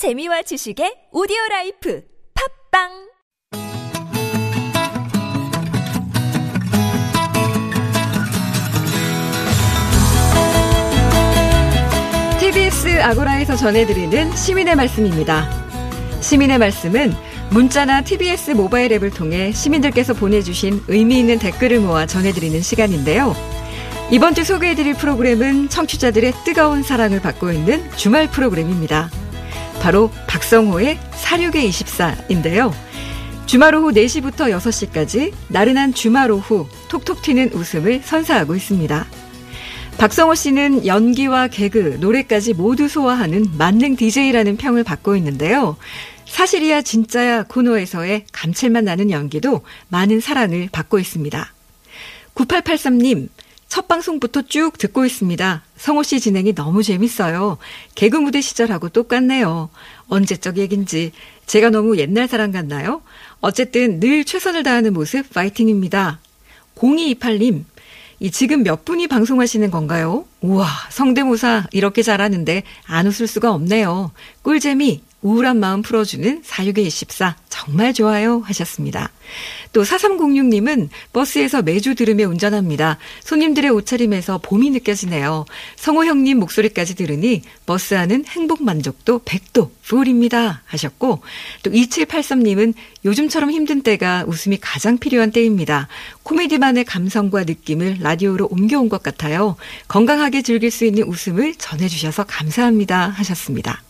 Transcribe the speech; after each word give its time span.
재미와 0.00 0.40
지식의 0.40 1.08
오디오 1.12 1.36
life 1.50 2.02
팟빵 2.72 2.88
TBS 12.40 13.02
아고라에서 13.02 13.56
전해드리는 13.56 14.34
시민의 14.34 14.74
말씀입니다. 14.74 15.50
시민의 16.22 16.56
말씀은 16.56 17.12
문자나 17.50 18.00
TBS 18.00 18.52
모바일 18.52 18.92
앱을 18.94 19.10
통해 19.10 19.52
시민들께서 19.52 20.14
보내주신 20.14 20.82
의미 20.88 21.18
있는 21.18 21.38
댓글을 21.38 21.78
모아 21.80 22.06
전해드리는 22.06 22.62
시간인데요. 22.62 23.34
이번 24.10 24.34
주 24.34 24.44
소개해드릴 24.44 24.94
프로그램은 24.94 25.68
청취자들의 25.68 26.32
뜨거운 26.46 26.82
사랑을 26.82 27.20
받고 27.20 27.52
있는 27.52 27.90
주말 27.96 28.30
프로그램입니다. 28.30 29.10
바로 29.80 30.10
박성호의 30.28 30.98
사륙의 31.12 31.70
24인데요. 31.70 32.72
주말 33.46 33.74
오후 33.74 33.90
4시부터 33.92 34.54
6시까지 34.56 35.32
나른한 35.48 35.94
주말 35.94 36.30
오후 36.30 36.68
톡톡 36.88 37.22
튀는 37.22 37.52
웃음을 37.54 38.00
선사하고 38.04 38.54
있습니다. 38.54 39.06
박성호 39.98 40.34
씨는 40.34 40.86
연기와 40.86 41.48
개그, 41.48 41.98
노래까지 42.00 42.54
모두 42.54 42.88
소화하는 42.88 43.46
만능 43.58 43.96
DJ라는 43.96 44.56
평을 44.56 44.84
받고 44.84 45.16
있는데요. 45.16 45.76
사실이야 46.26 46.82
진짜야 46.82 47.44
코너에서의 47.44 48.26
감칠맛 48.32 48.84
나는 48.84 49.10
연기도 49.10 49.62
많은 49.88 50.20
사랑을 50.20 50.68
받고 50.70 50.98
있습니다. 50.98 51.52
9883님, 52.34 53.28
첫 53.70 53.86
방송부터 53.86 54.42
쭉 54.42 54.76
듣고 54.76 55.06
있습니다. 55.06 55.62
성호 55.76 56.02
씨 56.02 56.18
진행이 56.18 56.56
너무 56.56 56.82
재밌어요. 56.82 57.56
개그 57.94 58.16
무대 58.16 58.40
시절하고 58.40 58.88
똑같네요. 58.88 59.70
언제적 60.08 60.58
얘긴지 60.58 61.12
제가 61.46 61.70
너무 61.70 61.96
옛날 61.96 62.26
사람 62.26 62.50
같나요? 62.50 63.00
어쨌든 63.40 64.00
늘 64.00 64.24
최선을 64.24 64.64
다하는 64.64 64.92
모습 64.92 65.32
파이팅입니다. 65.32 66.18
0228님, 66.74 67.64
이 68.18 68.30
지금 68.32 68.64
몇 68.64 68.84
분이 68.84 69.06
방송하시는 69.06 69.70
건가요? 69.70 70.24
우와, 70.40 70.66
성대모사 70.90 71.68
이렇게 71.70 72.02
잘하는데 72.02 72.64
안 72.86 73.06
웃을 73.06 73.28
수가 73.28 73.52
없네요. 73.52 74.10
꿀잼이 74.42 75.00
우울한 75.22 75.58
마음 75.58 75.82
풀어주는 75.82 76.42
사육의 76.44 76.86
24 76.86 77.36
정말 77.48 77.92
좋아요 77.92 78.40
하셨습니다. 78.46 79.10
또 79.72 79.82
4306님은 79.82 80.88
버스에서 81.12 81.62
매주 81.62 81.94
들으며 81.94 82.26
운전합니다. 82.26 82.98
손님들의 83.22 83.70
옷차림에서 83.70 84.38
봄이 84.38 84.70
느껴지네요. 84.70 85.44
성호 85.76 86.06
형님 86.06 86.38
목소리까지 86.38 86.94
들으니 86.94 87.42
버스 87.66 87.94
안은 87.94 88.24
행복 88.28 88.62
만족도 88.62 89.20
100도 89.20 89.70
풀입니다 89.82 90.62
하셨고 90.64 91.20
또 91.62 91.70
2783님은 91.70 92.74
요즘처럼 93.04 93.50
힘든 93.50 93.82
때가 93.82 94.24
웃음이 94.26 94.58
가장 94.60 94.98
필요한 94.98 95.30
때입니다. 95.30 95.88
코미디만의 96.22 96.84
감성과 96.84 97.44
느낌을 97.44 97.98
라디오로 98.00 98.48
옮겨온 98.50 98.88
것 98.88 99.02
같아요. 99.02 99.56
건강하게 99.88 100.42
즐길 100.42 100.70
수 100.70 100.84
있는 100.84 101.04
웃음을 101.04 101.54
전해주셔서 101.56 102.24
감사합니다 102.24 103.08
하셨습니다. 103.08 103.82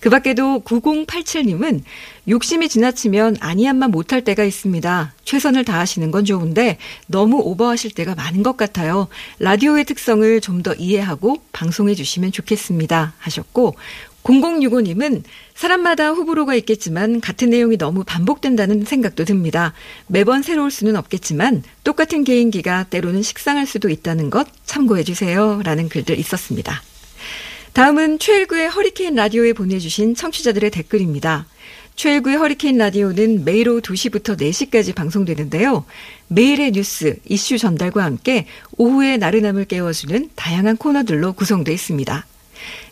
그 0.00 0.10
밖에도 0.10 0.60
9087님은 0.60 1.82
욕심이 2.28 2.68
지나치면 2.68 3.38
아니한만 3.40 3.90
못할 3.90 4.22
때가 4.22 4.44
있습니다. 4.44 5.14
최선을 5.24 5.64
다하시는 5.64 6.10
건 6.10 6.24
좋은데 6.24 6.78
너무 7.06 7.38
오버하실 7.38 7.92
때가 7.92 8.14
많은 8.14 8.42
것 8.44 8.56
같아요. 8.56 9.08
라디오의 9.40 9.84
특성을 9.84 10.40
좀 10.40 10.60
더 10.62 10.74
이해하고 10.74 11.42
방송해 11.52 11.94
주시면 11.94 12.32
좋겠습니다. 12.32 13.14
하셨고 13.18 13.76
0065님은 14.22 15.22
사람마다 15.54 16.10
호불호가 16.10 16.54
있겠지만 16.56 17.20
같은 17.20 17.50
내용이 17.50 17.78
너무 17.78 18.04
반복된다는 18.04 18.84
생각도 18.84 19.24
듭니다. 19.24 19.72
매번 20.06 20.42
새로울 20.42 20.70
수는 20.70 20.96
없겠지만 20.96 21.62
똑같은 21.84 22.24
개인기가 22.24 22.84
때로는 22.84 23.22
식상할 23.22 23.66
수도 23.66 23.88
있다는 23.88 24.30
것 24.30 24.46
참고해 24.66 25.04
주세요. 25.04 25.60
라는 25.64 25.88
글들 25.88 26.18
있었습니다. 26.18 26.82
다음은 27.72 28.18
최일구의 28.18 28.68
허리케인 28.68 29.14
라디오에 29.14 29.52
보내주신 29.52 30.16
청취자들의 30.16 30.70
댓글입니다. 30.70 31.46
최일구의 31.94 32.36
허리케인 32.36 32.78
라디오는 32.78 33.44
매일 33.44 33.68
오후 33.68 33.80
2시부터 33.80 34.36
4시까지 34.36 34.94
방송되는데요. 34.94 35.84
매일의 36.28 36.72
뉴스, 36.72 37.16
이슈 37.28 37.58
전달과 37.58 38.02
함께 38.02 38.46
오후의 38.76 39.18
나른함을 39.18 39.66
깨워주는 39.66 40.30
다양한 40.34 40.78
코너들로 40.78 41.34
구성되어 41.34 41.72
있습니다. 41.72 42.26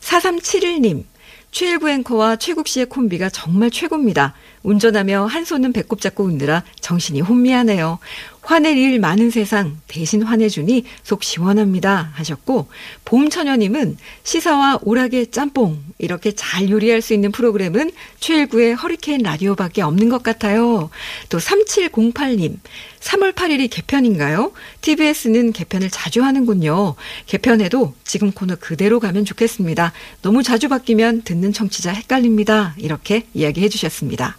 4371님, 0.01 1.05
최일구 1.51 1.89
앵커와 1.91 2.37
최국 2.37 2.69
씨의 2.69 2.87
콤비가 2.87 3.31
정말 3.31 3.71
최고입니다. 3.71 4.35
운전하며 4.63 5.27
한 5.27 5.45
손은 5.45 5.73
배꼽 5.73 6.01
잡고 6.01 6.25
웃느라 6.25 6.63
정신이 6.81 7.21
혼미하네요. 7.23 7.99
화낼 8.49 8.79
일 8.79 8.99
많은 8.99 9.29
세상 9.29 9.77
대신 9.89 10.23
화내주니 10.23 10.85
속 11.03 11.23
시원합니다 11.23 12.13
하셨고 12.15 12.69
봄처녀님은 13.05 13.99
시사와 14.23 14.79
오락의 14.85 15.27
짬뽕 15.27 15.85
이렇게 15.99 16.33
잘 16.33 16.71
요리할 16.71 17.03
수 17.03 17.13
있는 17.13 17.31
프로그램은 17.31 17.91
최일구의 18.21 18.75
허리케인 18.75 19.21
라디오밖에 19.21 19.83
없는 19.83 20.09
것 20.09 20.23
같아요. 20.23 20.89
또 21.29 21.37
3708님 21.37 22.57
3월 23.01 23.35
8일이 23.35 23.69
개편인가요? 23.71 24.53
TBS는 24.81 25.53
개편을 25.53 25.91
자주 25.91 26.23
하는군요. 26.23 26.95
개편해도 27.27 27.93
지금 28.03 28.33
코너 28.33 28.57
그대로 28.57 28.99
가면 28.99 29.27
좋겠습니다. 29.27 29.93
너무 30.23 30.43
자주 30.43 30.71
바뀌면 30.71 31.21
듣는 31.25 31.53
청취자 31.53 31.93
헷갈립니다. 31.93 32.75
이렇게 32.79 33.27
이야기해 33.35 33.69
주셨습니다. 33.69 34.39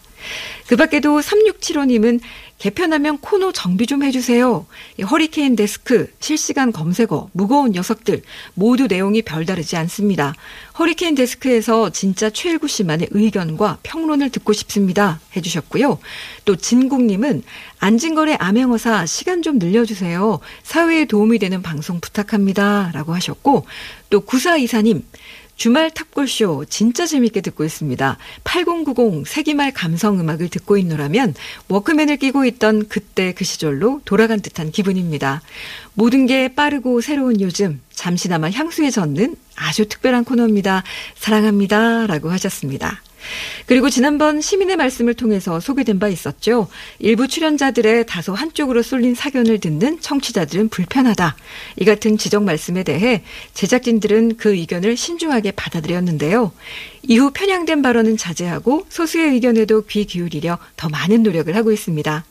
그 0.68 0.75
밖에도 0.75 1.19
3675님은 1.19 2.19
개편하면 2.59 3.19
코너 3.19 3.53
정비 3.53 3.88
좀 3.88 4.03
해주세요. 4.03 4.66
허리케인 5.09 5.56
데스크, 5.56 6.12
실시간 6.19 6.74
검색어, 6.74 7.30
무거운 7.31 7.72
녀석들 7.72 8.22
모두 8.53 8.88
내용이 8.88 9.22
별다르지 9.22 9.78
않습니다. 9.78 10.35
허리케인 10.78 11.16
데스크에서 11.16 11.90
진짜 11.90 12.30
최일구 12.30 12.68
씨만의 12.68 13.07
의견과 13.12 13.80
평론을 13.84 14.30
듣고 14.30 14.52
싶습니다. 14.52 15.22
해주셨고요. 15.38 16.00
또 16.44 16.56
진국님은 16.57 17.44
안진걸의 17.80 18.36
암행어사 18.40 19.06
시간 19.06 19.41
좀 19.41 19.57
늘려주세요. 19.57 20.40
사회에 20.63 21.06
도움이 21.06 21.40
되는 21.40 21.62
방송 21.62 22.01
부탁합니다. 22.01 22.91
라고 22.94 23.16
하셨고 23.16 23.66
또 24.09 24.19
구사이사님 24.19 25.03
주말 25.59 25.92
탑골쇼 25.92 26.66
진짜 26.70 27.06
재밌게 27.06 27.42
듣고 27.42 27.66
있습니다. 27.66 28.18
8090 28.46 29.28
세기말 29.28 29.74
감성 29.74 30.18
음악을 30.18 30.47
듣고 30.47 30.78
있노라면 30.78 31.36
워크맨을 31.68 32.16
끼고 32.16 32.46
있던 32.46 32.88
그때 32.88 33.34
그 33.34 33.44
시절로 33.44 34.00
돌아간 34.06 34.40
듯한 34.40 34.72
기분입니다. 34.72 35.42
모든 35.96 36.28
게 36.28 36.56
빠르고 36.56 37.02
새로운 37.02 37.42
요즘 37.42 37.81
잠시나마 37.92 38.50
향수에 38.50 38.90
젖는 38.90 39.36
아주 39.58 39.86
특별한 39.90 40.24
코너입니다. 40.24 40.84
사랑합니다. 41.16 42.08
라고 42.08 42.31
하셨습니다. 42.31 43.02
그리고 43.66 43.90
지난번 43.90 44.41
시민의 44.41 44.78
말씀을 44.78 45.13
통해서 45.13 45.59
소개된 45.59 46.00
바 46.00 46.07
있었죠. 46.07 46.68
일부 47.00 47.28
출연자들의 47.28 48.06
다소 48.06 48.34
한쪽으로 48.34 48.81
쏠린 48.81 49.16
사견을 49.16 49.59
듣는 49.59 50.00
청취자들은 50.00 50.69
불편하다. 50.69 51.35
이 51.78 51.85
같은 51.85 52.18
지적 52.18 52.44
말씀에 52.44 52.84
대해 52.84 53.24
제작진들은 53.53 54.38
그 54.38 54.53
의견을 54.53 54.97
신중하게 54.97 55.52
받아들였는데요. 55.52 56.52
이후 57.03 57.31
편향된 57.31 57.81
발언은 57.81 58.18
자제하고 58.18 58.85
소수의 58.90 59.34
의견에도 59.34 59.86
귀 59.86 60.06
기울이려 60.06 60.57
더 60.75 60.90
많은 60.90 61.24
노력을 61.24 61.56
하고 61.56 61.72
있습니다. 61.72 62.25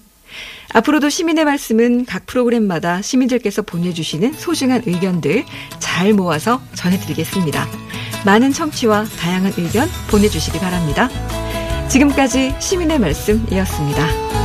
앞으로도 0.74 1.08
시민의 1.08 1.44
말씀은 1.44 2.04
각 2.04 2.26
프로그램마다 2.26 3.00
시민들께서 3.00 3.62
보내주시는 3.62 4.34
소중한 4.34 4.82
의견들 4.84 5.44
잘 5.78 6.12
모아서 6.12 6.60
전해드리겠습니다. 6.74 7.87
많은 8.24 8.52
청취와 8.52 9.04
다양한 9.04 9.52
의견 9.56 9.88
보내주시기 10.10 10.58
바랍니다. 10.58 11.08
지금까지 11.88 12.54
시민의 12.58 12.98
말씀이었습니다. 12.98 14.37